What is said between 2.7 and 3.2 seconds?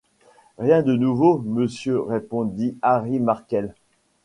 Harry